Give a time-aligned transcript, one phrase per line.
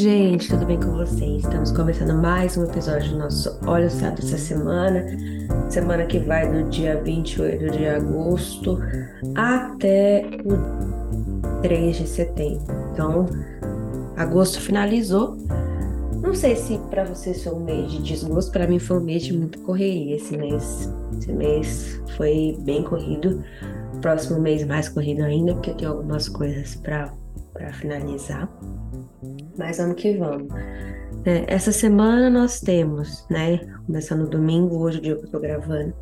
[0.00, 1.42] gente, tudo bem com vocês?
[1.44, 5.04] Estamos começando mais um episódio do nosso Olha o Céu dessa semana.
[5.68, 8.78] Semana que vai do dia 28 de agosto
[9.34, 12.62] até o 3 de setembro.
[12.90, 13.26] Então,
[14.16, 15.36] agosto finalizou.
[16.22, 19.22] Não sei se para vocês foi um mês de desgosto, para mim foi um mês
[19.22, 20.90] de muita correria esse mês.
[21.18, 23.44] Esse mês foi bem corrido.
[24.00, 27.12] Próximo mês mais corrido ainda, porque eu tenho algumas coisas para
[27.74, 28.48] finalizar.
[29.60, 30.50] Mas vamos que vamos.
[31.26, 33.58] É, essa semana nós temos, né?
[33.84, 35.94] Começando domingo, hoje o dia que eu tô gravando,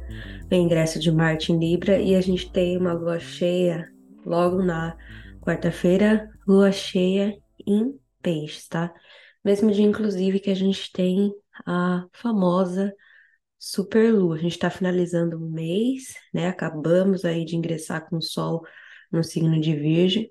[0.49, 3.93] o ingresso de Marte em Libra e a gente tem uma lua cheia
[4.25, 4.97] logo na
[5.41, 8.95] quarta-feira, lua cheia em Peixes, tá?
[9.45, 11.35] Mesmo dia, inclusive, que a gente tem
[11.66, 12.95] a famosa
[13.59, 14.37] superlua.
[14.37, 16.47] A gente está finalizando o mês, né?
[16.47, 18.63] Acabamos aí de ingressar com o Sol
[19.10, 20.30] no signo de Virgem.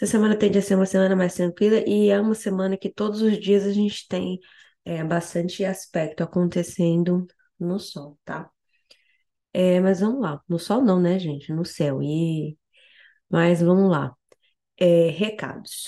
[0.00, 3.20] Essa semana tende a ser uma semana mais tranquila e é uma semana que todos
[3.20, 4.38] os dias a gente tem
[4.84, 7.26] é, bastante aspecto acontecendo
[7.58, 8.50] no Sol, tá?
[9.52, 10.40] É, mas vamos lá.
[10.48, 11.52] No Sol não, né, gente?
[11.52, 12.02] No céu.
[12.02, 12.56] E...
[13.30, 14.14] Mas vamos lá.
[14.78, 15.86] É, recados.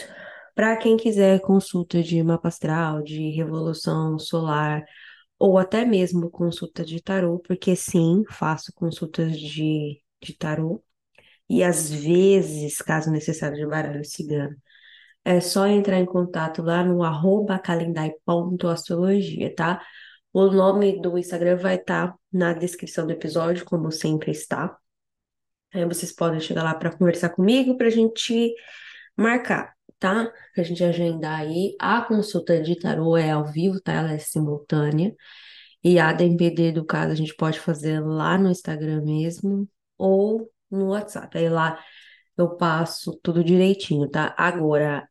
[0.55, 4.85] Para quem quiser consulta de mapa astral, de revolução solar,
[5.39, 10.83] ou até mesmo consulta de tarô, porque sim, faço consultas de, de tarô
[11.51, 14.57] e às vezes, caso necessário, de baralho cigano.
[15.25, 19.85] É só entrar em contato lá no arroba calendai.astrologia, tá?
[20.33, 24.79] O nome do Instagram vai estar tá na descrição do episódio, como sempre está.
[25.75, 28.55] Aí vocês podem chegar lá para conversar comigo, para a gente
[29.17, 30.33] marcar, tá?
[30.55, 31.75] Pra gente agendar aí.
[31.81, 33.93] A consulta de tarô é ao vivo, tá?
[33.95, 35.15] Ela é simultânea.
[35.83, 40.89] E a DMPD, do caso, a gente pode fazer lá no Instagram mesmo, ou no
[40.91, 41.37] WhatsApp.
[41.39, 41.79] Aí lá
[42.37, 44.35] eu passo tudo direitinho, tá?
[44.39, 45.09] Agora,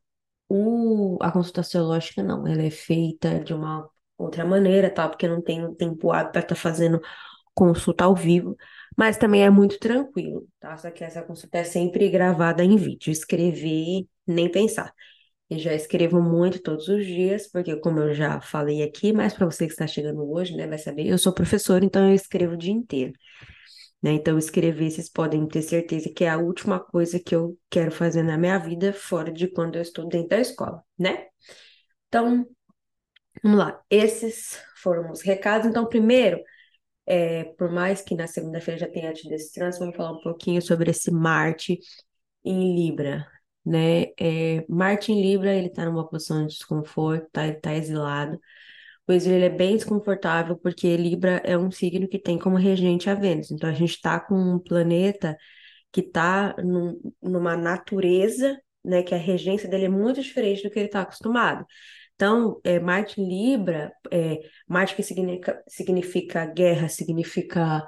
[0.48, 3.88] o, a consultação lógica não, ela é feita de uma
[4.18, 5.08] outra maneira, tá?
[5.08, 7.00] Porque não tenho tempo hábil para estar tá fazendo
[7.54, 8.56] consulta ao vivo,
[8.96, 10.76] mas também é muito tranquilo, tá?
[10.76, 14.92] Só que essa consulta é sempre gravada em vídeo, escrever, nem pensar.
[15.48, 19.46] Eu já escrevo muito todos os dias, porque como eu já falei aqui, mas para
[19.46, 22.56] você que está chegando hoje, né, vai saber, eu sou professora, então eu escrevo o
[22.56, 23.12] dia inteiro.
[24.02, 24.12] Né?
[24.12, 28.22] Então, escrever, vocês podem ter certeza que é a última coisa que eu quero fazer
[28.22, 31.26] na minha vida, fora de quando eu estou dentro da escola, né?
[32.08, 32.46] Então,
[33.42, 33.82] vamos lá.
[33.90, 35.66] Esses foram os recados.
[35.68, 36.40] Então, primeiro,
[37.06, 40.62] é, por mais que na segunda-feira já tenha tido esse trânsito, vamos falar um pouquinho
[40.62, 41.78] sobre esse Marte
[42.44, 43.26] em Libra,
[43.64, 44.04] né?
[44.18, 47.46] É, Marte em Libra, ele está numa posição de desconforto, tá?
[47.46, 48.40] Ele está exilado
[49.06, 53.14] pois ele é bem desconfortável, porque Libra é um signo que tem como regente a
[53.14, 53.50] Vênus.
[53.50, 55.36] Então, a gente está com um planeta
[55.92, 60.78] que está num, numa natureza, né, que a regência dele é muito diferente do que
[60.78, 61.66] ele está acostumado.
[62.14, 67.86] Então, é, Marte Libra, é, Marte que significa, significa guerra, significa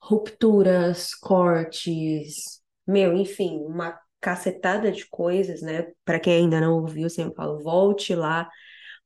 [0.00, 5.86] rupturas, cortes, meu, enfim, uma cacetada de coisas, né?
[6.04, 8.48] Para quem ainda não ouviu, eu sempre falo, volte lá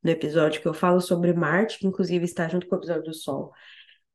[0.03, 3.15] no episódio que eu falo sobre Marte, que inclusive está junto com o episódio do
[3.15, 3.53] Sol.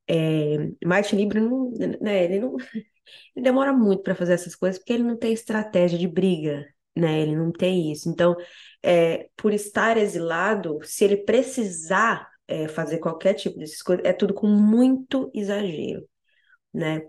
[0.07, 2.55] É, Marte Libra não, né, ele não
[3.35, 6.65] ele demora muito para fazer essas coisas porque ele não tem estratégia de briga,
[6.95, 7.21] né?
[7.21, 8.09] Ele não tem isso.
[8.09, 8.35] Então,
[8.83, 14.33] é, por estar exilado, se ele precisar é, fazer qualquer tipo dessas coisas, é tudo
[14.33, 16.07] com muito exagero,
[16.73, 17.01] né?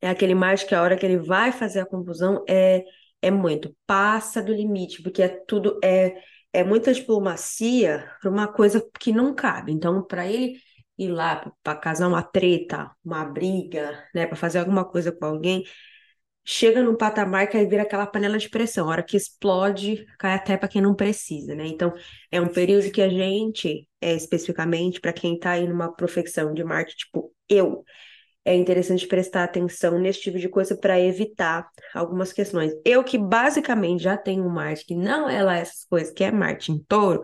[0.00, 2.84] É aquele Marte que a hora que ele vai fazer a confusão é
[3.22, 6.22] é muito, passa do limite, porque é tudo é
[6.56, 9.72] é muita diplomacia para uma coisa que não cabe.
[9.72, 10.58] Então, para ele
[10.98, 15.64] ir lá para casar uma treta, uma briga, né, para fazer alguma coisa com alguém,
[16.42, 18.86] chega num patamar que aí vira aquela panela de pressão.
[18.88, 21.66] A hora que explode, cai até para quem não precisa, né?
[21.66, 21.92] Então,
[22.30, 26.64] é um período que a gente, é, especificamente, para quem está aí numa profissão de
[26.64, 27.84] marketing, tipo eu,
[28.46, 32.72] é interessante prestar atenção nesse tipo de coisa para evitar algumas questões.
[32.84, 36.70] Eu que basicamente já tenho Marte, que não é lá essas coisas, que é Marte
[36.70, 37.22] em touro,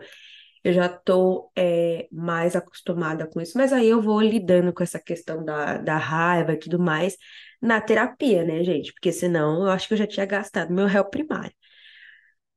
[0.63, 3.57] eu já estou é, mais acostumada com isso.
[3.57, 7.17] Mas aí eu vou lidando com essa questão da, da raiva e tudo mais
[7.61, 8.91] na terapia, né, gente?
[8.93, 11.53] Porque senão eu acho que eu já tinha gastado meu réu primário.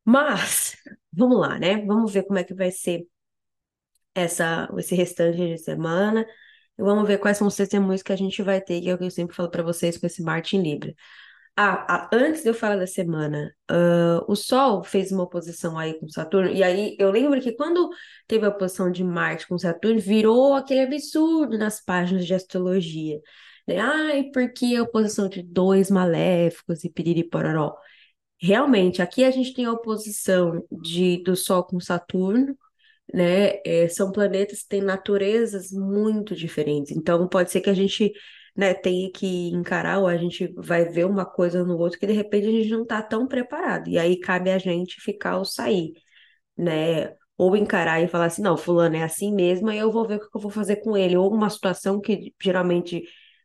[0.05, 0.77] Mas,
[1.13, 1.85] vamos lá, né?
[1.85, 3.07] Vamos ver como é que vai ser
[4.15, 6.27] essa, esse restante de semana.
[6.79, 9.05] Vamos ver quais são os testemunhos que a gente vai ter, que é o que
[9.05, 10.95] eu sempre falo para vocês com esse Marte em Libra.
[11.59, 16.07] Ah, antes de eu falar da semana, uh, o Sol fez uma oposição aí com
[16.07, 17.89] Saturno, e aí eu lembro que quando
[18.27, 23.19] teve a oposição de Marte com Saturno, virou aquele absurdo nas páginas de astrologia.
[23.67, 23.79] Né?
[23.81, 27.75] Ai, porque a oposição de dois maléficos e piriri pororó.
[28.41, 32.57] realmente, aqui a gente tem a oposição de, do Sol com Saturno,
[33.13, 33.61] né?
[33.65, 36.93] É, são planetas que têm naturezas muito diferentes.
[36.97, 38.13] Então, pode ser que a gente,
[38.57, 42.13] né, tenha que encarar, ou a gente vai ver uma coisa no outro que de
[42.13, 43.89] repente a gente não está tão preparado.
[43.89, 45.93] E aí cabe a gente ficar ou sair,
[46.57, 47.15] né?
[47.39, 50.21] Ou encarar e falar assim, não, fulano é assim mesmo, aí eu vou ver o
[50.21, 51.17] que eu vou fazer com ele.
[51.17, 53.05] Ou uma situação que geralmente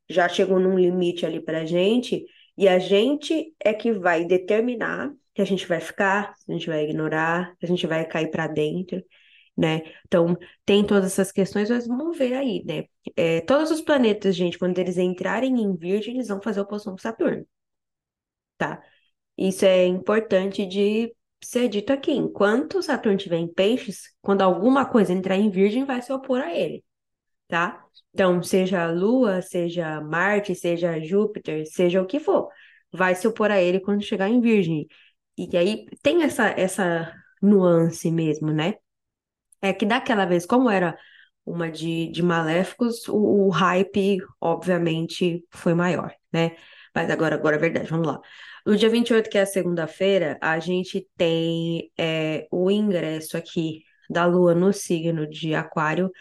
[0.09, 2.25] já chegou num limite ali pra gente,
[2.57, 6.83] e a gente é que vai determinar que a gente vai ficar, a gente vai
[6.83, 9.03] ignorar, a gente vai cair para dentro
[9.57, 9.81] né?
[10.05, 12.85] Então, tem todas essas questões, mas vamos ver aí, né?
[13.15, 16.99] É, todos os planetas, gente, quando eles entrarem em Virgem, eles vão fazer oposição com
[16.99, 17.45] Saturno,
[18.57, 18.81] tá?
[19.37, 22.11] Isso é importante de ser dito aqui.
[22.11, 26.53] Enquanto Saturno estiver em Peixes, quando alguma coisa entrar em Virgem, vai se opor a
[26.55, 26.83] ele,
[27.47, 27.85] tá?
[28.13, 32.49] Então, seja a Lua, seja Marte, seja Júpiter, seja o que for,
[32.91, 34.87] vai se opor a ele quando chegar em Virgem.
[35.37, 38.75] E aí tem essa, essa nuance mesmo, né?
[39.61, 40.97] É que daquela vez, como era
[41.45, 46.55] uma de, de Maléficos, o, o hype, obviamente, foi maior, né?
[46.95, 48.19] Mas agora, agora é verdade, vamos lá.
[48.65, 54.25] No dia 28, que é a segunda-feira, a gente tem é, o ingresso aqui da
[54.25, 56.11] Lua no signo de Aquário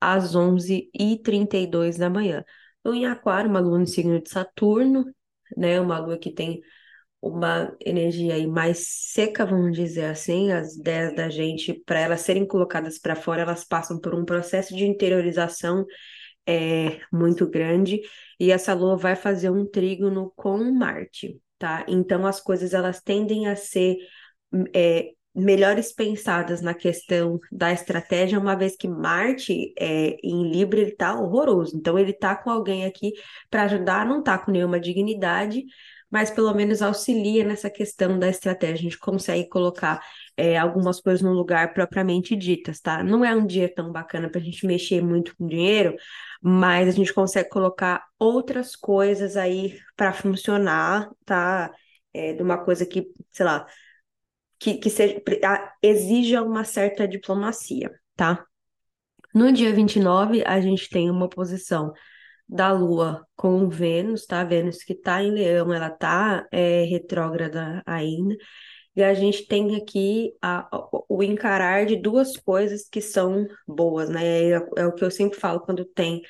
[0.00, 2.44] às 11h32 da manhã.
[2.80, 5.04] Então, em Aquário, uma Lua no signo de Saturno,
[5.56, 5.80] né?
[5.80, 6.60] Uma Lua que tem
[7.22, 12.46] uma energia aí mais seca, vamos dizer assim, as ideias da gente, para elas serem
[12.46, 15.84] colocadas para fora, elas passam por um processo de interiorização
[16.46, 18.00] é, muito grande,
[18.38, 21.84] e essa lua vai fazer um trígono com Marte, tá?
[21.86, 23.98] Então as coisas elas tendem a ser
[24.74, 30.92] é, melhores pensadas na questão da estratégia, uma vez que Marte é, em Libra ele
[30.92, 31.76] tá horroroso.
[31.76, 33.12] Então ele tá com alguém aqui
[33.48, 35.64] para ajudar, não tá com nenhuma dignidade,
[36.10, 38.74] mas pelo menos auxilia nessa questão da estratégia.
[38.74, 40.04] A gente consegue colocar
[40.36, 43.02] é, algumas coisas no lugar propriamente ditas, tá?
[43.02, 45.94] Não é um dia tão bacana para a gente mexer muito com dinheiro,
[46.42, 51.70] mas a gente consegue colocar outras coisas aí para funcionar, tá?
[52.12, 53.66] É, de uma coisa que, sei lá,
[54.58, 55.22] que, que seja,
[55.82, 58.44] exija uma certa diplomacia, tá?
[59.32, 61.92] No dia 29, a gente tem uma posição
[62.50, 64.42] da Lua com Vênus, tá?
[64.44, 68.36] Vênus que tá em Leão, ela tá é, retrógrada ainda.
[68.96, 70.68] E a gente tem aqui a,
[71.08, 74.50] o encarar de duas coisas que são boas, né?
[74.50, 76.22] É, é, o que eu sempre falo quando tem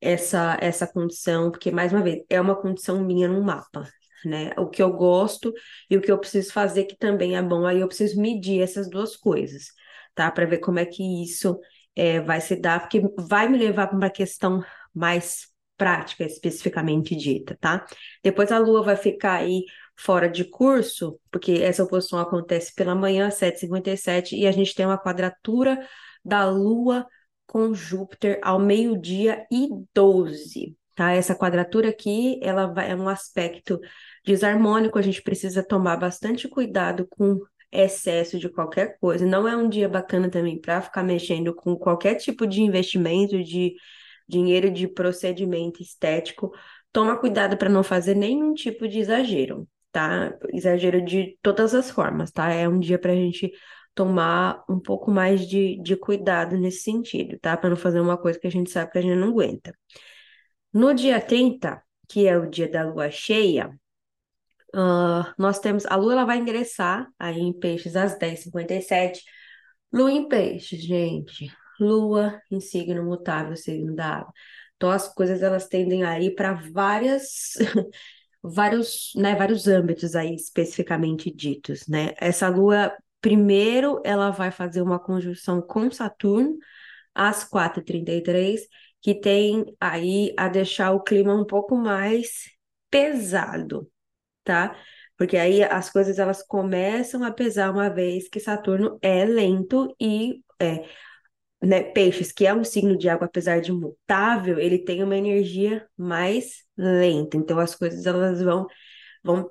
[0.00, 3.88] essa, essa condição, porque, mais uma vez, é uma condição minha no mapa,
[4.24, 4.52] né?
[4.58, 5.52] O que eu gosto
[5.90, 8.88] e o que eu preciso fazer que também é bom, aí eu preciso medir essas
[8.88, 9.66] duas coisas,
[10.14, 10.30] tá?
[10.30, 11.58] Para ver como é que isso
[11.96, 14.62] é, vai se dar, porque vai me levar para uma questão
[14.94, 17.84] mais prática especificamente dita, tá?
[18.22, 19.64] Depois a Lua vai ficar aí
[19.96, 24.98] fora de curso, porque essa oposição acontece pela manhã, 7h57, e a gente tem uma
[24.98, 25.86] quadratura
[26.24, 27.06] da Lua
[27.46, 31.12] com Júpiter ao meio-dia e 12, tá?
[31.12, 33.78] Essa quadratura aqui, ela vai, é um aspecto
[34.24, 37.38] desarmônico, a gente precisa tomar bastante cuidado com
[37.70, 39.26] excesso de qualquer coisa.
[39.26, 43.74] Não é um dia bacana também para ficar mexendo com qualquer tipo de investimento, de
[44.28, 46.52] dinheiro de procedimento estético,
[46.92, 50.32] toma cuidado para não fazer nenhum tipo de exagero, tá?
[50.52, 52.50] Exagero de todas as formas, tá?
[52.50, 53.52] É um dia para a gente
[53.94, 57.56] tomar um pouco mais de, de cuidado nesse sentido, tá?
[57.56, 59.74] Para não fazer uma coisa que a gente sabe que a gente não aguenta.
[60.72, 63.68] No dia 30, que é o dia da lua cheia,
[64.74, 65.86] uh, nós temos.
[65.86, 69.20] A lua ela vai ingressar aí em peixes às 10h57.
[69.92, 71.50] Lua em peixes, gente.
[71.84, 74.32] Lua em signo mutável, signo da água.
[74.76, 77.54] Então as coisas elas tendem a ir para várias
[78.42, 82.12] vários, né, vários âmbitos aí especificamente ditos, né?
[82.18, 86.58] Essa lua primeiro ela vai fazer uma conjunção com Saturno
[87.14, 88.62] às 4h33,
[89.00, 92.50] que tem aí a deixar o clima um pouco mais
[92.90, 93.90] pesado,
[94.44, 94.76] tá?
[95.16, 100.42] Porque aí as coisas elas começam a pesar uma vez que Saturno é lento e
[100.60, 100.84] é,
[101.64, 105.86] né, peixes, que é um signo de água, apesar de mutável, ele tem uma energia
[105.96, 107.36] mais lenta.
[107.36, 108.66] Então as coisas elas vão
[109.22, 109.50] vão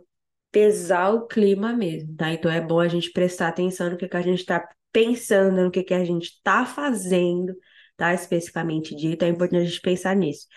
[0.52, 2.32] pesar o clima mesmo, tá?
[2.32, 5.72] Então é bom a gente prestar atenção no que, que a gente está pensando, no
[5.72, 7.56] que, que a gente está fazendo,
[7.98, 8.14] tá?
[8.14, 10.48] Especificamente dito, é importante a gente pensar nisso.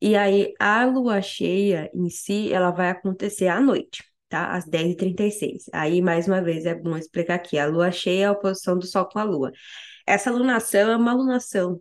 [0.00, 4.52] E aí, a lua cheia em si, ela vai acontecer à noite, tá?
[4.52, 5.64] Às 10h36.
[5.72, 8.86] Aí, mais uma vez, é bom explicar aqui: a lua cheia é a oposição do
[8.86, 9.52] Sol com a lua.
[10.06, 11.80] Essa alunação é uma alunação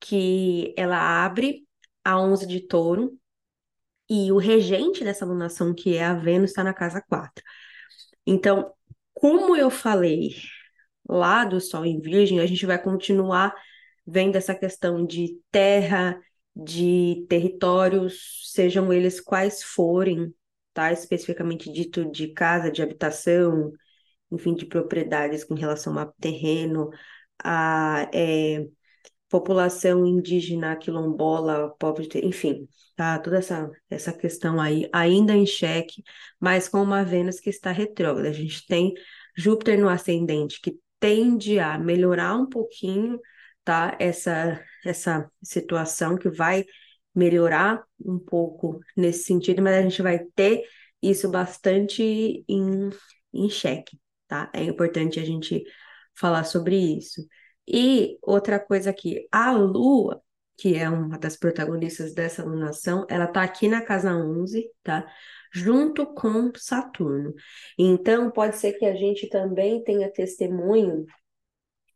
[0.00, 1.66] que ela abre
[2.04, 3.18] a 11 de touro
[4.08, 7.42] e o regente dessa alunação, que é a Vênus, está na casa 4.
[8.26, 8.72] Então,
[9.12, 10.34] como eu falei
[11.08, 13.54] lá do Sol em Virgem, a gente vai continuar
[14.06, 16.20] vendo essa questão de terra,
[16.54, 20.34] de territórios, sejam eles quais forem,
[20.72, 20.92] tá?
[20.92, 23.72] Especificamente dito de casa, de habitação,
[24.30, 26.90] enfim, de propriedades com relação a terreno,
[27.42, 28.66] a é,
[29.28, 33.18] população indígena, quilombola, pobre, enfim, tá?
[33.18, 36.02] Toda essa, essa questão aí ainda em xeque,
[36.40, 38.28] mas com uma Vênus que está retrógrada.
[38.28, 38.94] A gente tem
[39.36, 43.18] Júpiter no ascendente, que tende a melhorar um pouquinho,
[43.64, 43.96] tá?
[43.98, 46.64] Essa, essa situação que vai
[47.14, 50.62] melhorar um pouco nesse sentido, mas a gente vai ter
[51.02, 52.90] isso bastante em,
[53.32, 54.50] em xeque, tá?
[54.54, 55.64] É importante a gente
[56.14, 57.26] falar sobre isso.
[57.66, 60.22] E outra coisa aqui, a Lua,
[60.56, 65.06] que é uma das protagonistas dessa alunação, ela tá aqui na casa 11, tá?
[65.52, 67.34] Junto com Saturno.
[67.78, 71.04] Então, pode ser que a gente também tenha testemunho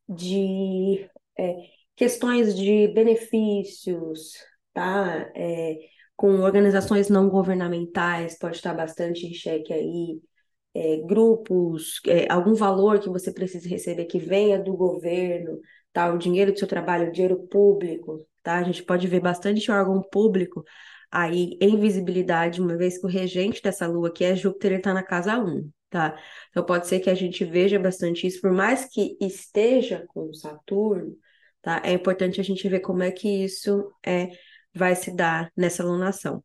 [0.08, 1.08] de
[1.38, 1.54] é,
[1.94, 4.32] questões de benefícios,
[4.72, 5.30] tá?
[5.36, 5.76] É,
[6.16, 10.20] com organizações não governamentais, pode estar bastante em xeque aí,
[10.78, 15.58] é, grupos, é, algum valor que você precise receber que venha do governo,
[15.92, 16.12] tá?
[16.12, 18.58] O dinheiro do seu trabalho, o dinheiro público, tá?
[18.58, 20.64] A gente pode ver bastante órgão público
[21.10, 24.94] aí em visibilidade, uma vez que o regente dessa lua, que é Júpiter, ele está
[24.94, 26.16] na casa 1, tá?
[26.50, 31.16] Então pode ser que a gente veja bastante isso, por mais que esteja com Saturno,
[31.60, 31.82] tá?
[31.84, 34.28] É importante a gente ver como é que isso é,
[34.72, 36.42] vai se dar nessa lunação.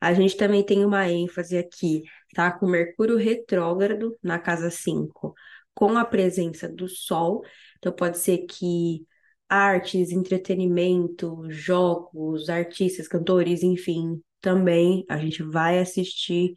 [0.00, 2.02] A gente também tem uma ênfase aqui,
[2.34, 2.50] tá?
[2.52, 5.34] Com Mercúrio retrógrado na casa 5,
[5.74, 7.42] com a presença do Sol.
[7.78, 9.06] Então, pode ser que
[9.48, 16.54] artes, entretenimento, jogos, artistas, cantores, enfim, também a gente vai assistir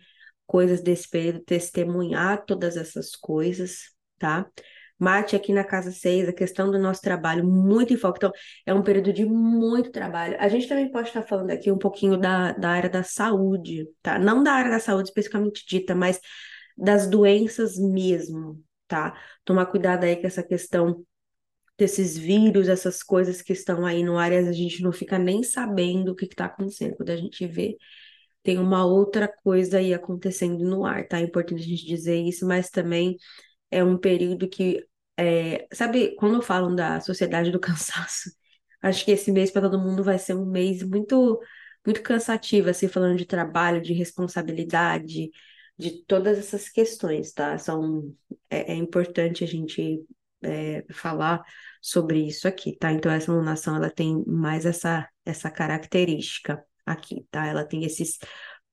[0.48, 4.50] coisas desse período, testemunhar todas essas coisas, tá?
[4.97, 8.17] Marte aqui na casa 6, a questão do nosso trabalho, muito em foco.
[8.17, 8.31] Então,
[8.65, 10.37] é um período de muito trabalho.
[10.39, 14.17] A gente também pode estar falando aqui um pouquinho da, da área da saúde, tá?
[14.17, 16.19] Não da área da saúde especificamente dita, mas
[16.77, 19.19] das doenças mesmo, tá?
[19.43, 21.05] Tomar cuidado aí com essa questão
[21.77, 25.43] desses vírus, essas coisas que estão aí no ar e a gente não fica nem
[25.43, 26.95] sabendo o que está acontecendo.
[26.95, 27.77] Quando a gente vê,
[28.43, 31.19] tem uma outra coisa aí acontecendo no ar, tá?
[31.19, 33.17] É importante a gente dizer isso, mas também
[33.72, 34.86] é um período que,
[35.17, 38.31] é, sabe, quando falam da sociedade do cansaço,
[38.81, 41.39] acho que esse mês para todo mundo vai ser um mês muito,
[41.86, 45.29] muito cansativo, assim, falando de trabalho, de responsabilidade,
[45.77, 47.57] de todas essas questões, tá?
[47.57, 48.13] São,
[48.50, 50.03] é, é importante a gente
[50.43, 51.43] é, falar
[51.81, 52.91] sobre isso aqui, tá?
[52.91, 57.45] Então, essa lunação, ela tem mais essa, essa característica aqui, tá?
[57.48, 58.17] Ela tem esses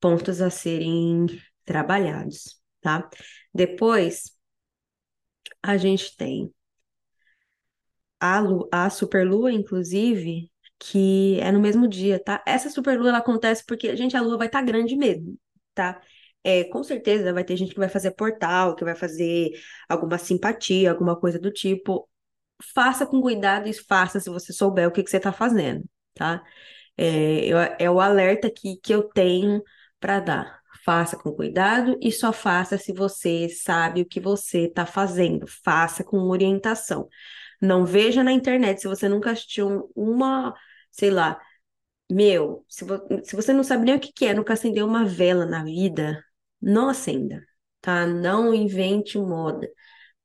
[0.00, 1.26] pontos a serem
[1.64, 3.08] trabalhados, tá?
[3.54, 4.31] Depois,
[5.62, 6.52] a gente tem
[8.20, 12.42] a, Lu, a superlua, inclusive, que é no mesmo dia, tá?
[12.46, 15.38] Essa superlua ela acontece porque, gente, a lua vai estar tá grande mesmo,
[15.74, 16.00] tá?
[16.44, 19.50] É, com certeza vai ter gente que vai fazer portal, que vai fazer
[19.88, 22.08] alguma simpatia, alguma coisa do tipo.
[22.74, 26.42] Faça com cuidado e faça se você souber o que, que você está fazendo, tá?
[26.96, 27.48] É,
[27.80, 29.62] é o alerta aqui que eu tenho
[30.00, 34.86] para dar faça com cuidado e só faça se você sabe o que você está
[34.86, 35.46] fazendo.
[35.46, 37.08] Faça com orientação.
[37.60, 40.54] Não veja na internet se você nunca assistiu uma,
[40.90, 41.40] sei lá,
[42.10, 45.04] meu, se, vo se você não sabe nem o que, que é, nunca acendeu uma
[45.04, 46.24] vela na vida,
[46.60, 47.42] não acenda,
[47.80, 48.06] tá?
[48.06, 49.68] Não invente moda.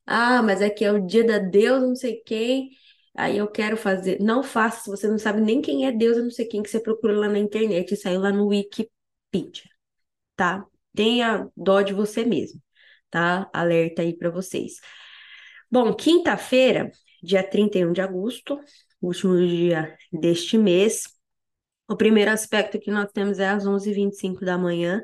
[0.06, 2.72] Ah, mas é que é o dia da Deus, não sei quem.
[3.16, 4.20] Aí eu quero fazer.
[4.22, 6.70] Não faça se você não sabe nem quem é Deus, eu não sei quem que
[6.70, 9.77] você procura lá na internet e saiu lá no Wikipedia
[10.38, 10.66] tá?
[10.96, 12.62] Tenha dó de você mesmo,
[13.12, 13.50] tá?
[13.54, 14.76] Alerta aí para vocês.
[15.72, 16.92] Bom, quinta-feira,
[17.24, 18.60] dia 31 de agosto,
[19.02, 21.04] último dia deste mês,
[21.90, 25.02] o primeiro aspecto que nós temos é às 11h25 da manhã,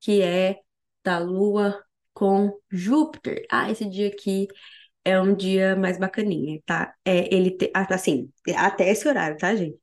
[0.00, 0.60] que é
[1.04, 1.82] da Lua
[2.14, 3.46] com Júpiter.
[3.50, 4.48] Ah, esse dia aqui
[5.04, 6.94] é um dia mais bacaninha, tá?
[7.04, 9.78] É, ele te, assim, até esse horário, tá, gente?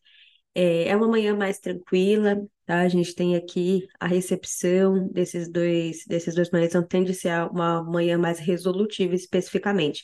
[0.55, 2.81] É, é uma manhã mais tranquila, tá?
[2.81, 7.51] A gente tem aqui a recepção desses dois, desses dois planetas, então tende a ser
[7.51, 10.03] uma manhã mais resolutiva especificamente.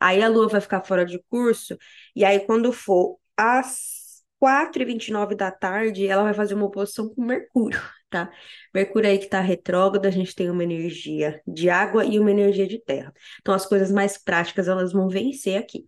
[0.00, 1.78] Aí a Lua vai ficar fora de curso,
[2.14, 7.80] e aí quando for às 4h29 da tarde, ela vai fazer uma oposição com Mercúrio,
[8.10, 8.30] tá?
[8.74, 12.66] Mercúrio aí que tá retrógrado, a gente tem uma energia de água e uma energia
[12.66, 13.12] de terra.
[13.40, 15.86] Então as coisas mais práticas, elas vão vencer aqui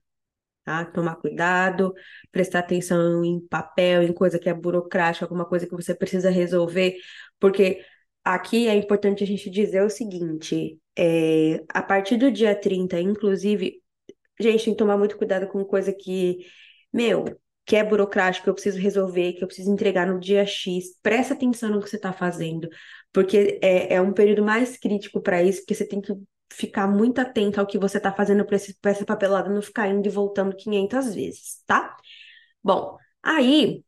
[0.68, 0.84] tá?
[0.84, 1.94] Tomar cuidado,
[2.30, 6.96] prestar atenção em papel, em coisa que é burocrática, alguma coisa que você precisa resolver,
[7.40, 7.82] porque
[8.22, 13.82] aqui é importante a gente dizer o seguinte: É, a partir do dia 30, inclusive,
[14.38, 16.38] gente, tem que tomar muito cuidado com coisa que,
[16.92, 17.24] meu,
[17.64, 20.98] que é burocrático, que eu preciso resolver, que eu preciso entregar no dia X.
[21.02, 22.68] Presta atenção no que você está fazendo,
[23.12, 26.12] porque é, é um período mais crítico para isso, porque você tem que
[26.52, 28.56] ficar muito atento ao que você está fazendo para
[28.90, 31.96] essa papelada não ficar indo e voltando 500 vezes, tá?
[32.62, 33.84] Bom, aí.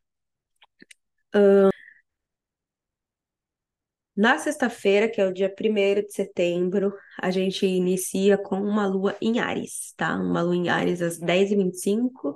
[4.16, 9.16] Na sexta-feira, que é o dia 1 de setembro, a gente inicia com uma lua
[9.20, 10.14] em Ares, tá?
[10.16, 12.34] Uma lua em Ares às 10h25,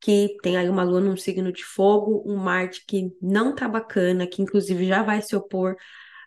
[0.00, 4.26] que tem aí uma lua num signo de fogo, um Marte que não tá bacana,
[4.26, 5.76] que inclusive já vai se opor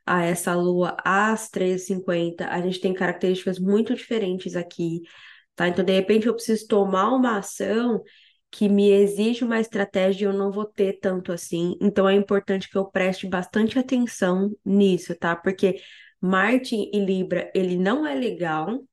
[0.08, 2.48] a essa lua às 13h50.
[2.48, 5.02] A gente tem características muito diferentes aqui,
[5.56, 5.68] tá?
[5.68, 8.02] Então, de repente, eu preciso tomar uma ação
[8.52, 11.78] que me exige uma estratégia e eu não vou ter tanto assim.
[11.82, 15.36] Então é importante que eu preste bastante atenção nisso, tá?
[15.36, 15.82] Porque
[16.22, 18.84] Marte e Libra, ele não é legal,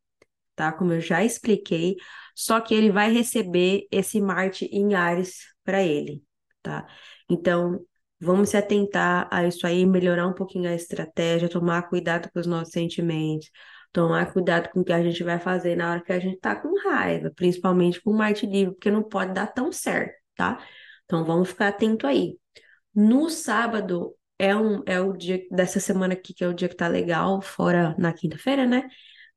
[0.54, 0.73] tá?
[0.73, 1.97] Como eu já expliquei,
[2.35, 6.23] só que ele vai receber esse Marte em Ares para ele,
[6.62, 6.87] tá?
[7.30, 7.85] Então,
[8.21, 12.47] vamos se atentar a isso aí, melhorar um pouquinho a estratégia, tomar cuidado com os
[12.47, 13.50] nossos sentimentos,
[13.92, 16.56] tomar cuidado com o que a gente vai fazer na hora que a gente tá
[16.56, 20.59] com raiva, principalmente com o Marte Livre, porque não pode dar tão certo, tá?
[21.04, 22.38] Então vamos ficar atento aí.
[22.94, 26.76] No sábado é, um, é o dia dessa semana aqui, que é o dia que
[26.76, 28.88] tá legal, fora na quinta-feira, né?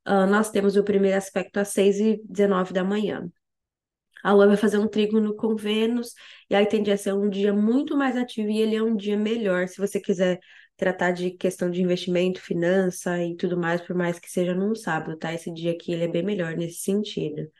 [0.06, 3.28] Uh, nós temos o primeiro aspecto às 6 e 19 da manhã.
[4.22, 6.14] A Lua vai fazer um trígono com Vênus,
[6.50, 9.16] e aí tende a ser um dia muito mais ativo e ele é um dia
[9.16, 9.68] melhor.
[9.68, 10.40] Se você quiser
[10.76, 15.16] tratar de questão de investimento, finança e tudo mais, por mais que seja num sábado,
[15.18, 15.34] tá?
[15.34, 17.50] Esse dia aqui ele é bem melhor nesse sentido.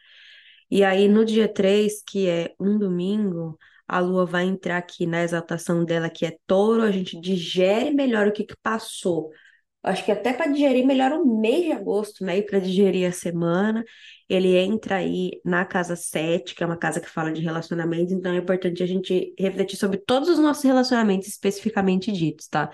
[0.71, 5.23] E aí no dia 3, que é um domingo, a lua vai entrar aqui na
[5.23, 9.31] exaltação dela, que é touro, a gente digere melhor o que, que passou.
[9.89, 12.39] Acho que até para digerir melhor o mês de agosto, né?
[12.39, 13.85] E para digerir a semana,
[14.29, 18.33] ele entra aí na casa 7, que é uma casa que fala de relacionamentos, então
[18.33, 22.71] é importante a gente refletir sobre todos os nossos relacionamentos especificamente ditos, tá?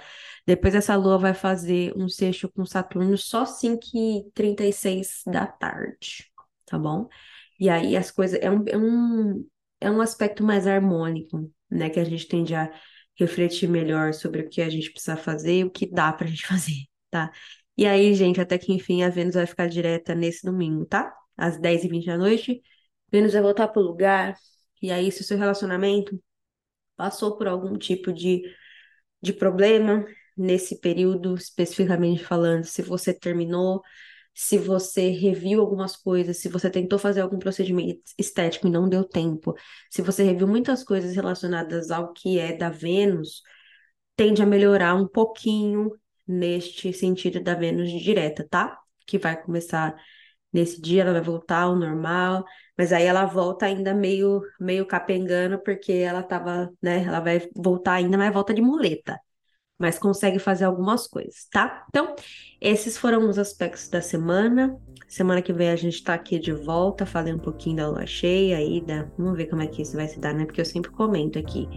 [0.46, 6.27] Depois essa lua vai fazer um sexto com Saturno só 5h36 da tarde,
[6.66, 7.09] tá bom?
[7.59, 8.38] E aí as coisas.
[8.42, 9.46] É um, é um,
[9.81, 11.88] é um aspecto mais harmônico, né?
[11.90, 12.70] Que a gente tende a
[13.18, 16.46] refletir melhor sobre o que a gente precisa fazer e o que dá pra gente
[16.46, 17.33] fazer, tá?
[17.77, 21.14] E aí, gente, até que enfim a Vênus vai ficar direta nesse domingo, tá?
[21.37, 22.61] Às 10h20 da noite.
[23.11, 24.37] Vênus vai voltar pro lugar.
[24.83, 26.20] E aí, se o seu relacionamento
[26.96, 28.42] passou por algum tipo de,
[29.22, 33.83] de problema, nesse período, especificamente falando, se você terminou,
[34.35, 39.05] se você reviu algumas coisas, se você tentou fazer algum procedimento estético e não deu
[39.05, 39.55] tempo,
[39.90, 43.42] se você reviu muitas coisas relacionadas ao que é da Vênus,
[44.16, 45.92] tende a melhorar um pouquinho
[46.26, 48.78] neste sentido da Vênus direta, tá?
[49.06, 49.94] Que vai começar
[50.52, 52.44] nesse dia, ela vai voltar ao normal,
[52.78, 57.94] mas aí ela volta ainda meio meio capengando porque ela tava, né, ela vai voltar
[57.94, 59.18] ainda, mas volta de muleta
[59.78, 61.84] mas consegue fazer algumas coisas, tá?
[61.88, 62.14] Então,
[62.60, 64.78] esses foram os aspectos da semana.
[65.08, 68.56] Semana que vem a gente tá aqui de volta, falei um pouquinho da lua cheia
[68.56, 69.04] aí, da...
[69.18, 70.44] vamos ver como é que isso vai se dar, né?
[70.44, 71.68] Porque eu sempre comento aqui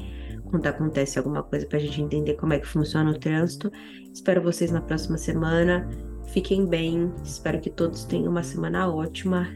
[0.50, 3.72] quando acontece alguma coisa pra gente entender como é que funciona o trânsito.
[4.14, 5.88] Espero vocês na próxima semana.
[6.28, 9.48] Fiquem bem, espero que todos tenham uma semana ótima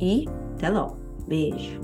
[0.00, 0.96] e até logo.
[1.28, 1.80] Beijo.